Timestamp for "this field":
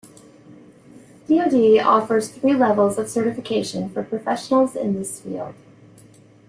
4.97-5.53